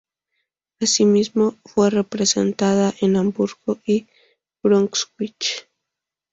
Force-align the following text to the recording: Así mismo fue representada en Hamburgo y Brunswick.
Así 0.79 1.05
mismo 1.05 1.53
fue 1.63 1.91
representada 1.91 2.91
en 3.01 3.17
Hamburgo 3.17 3.77
y 3.85 4.07
Brunswick. 4.63 5.67